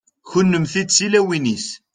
[0.29, 1.67] kunemti d tulawin-is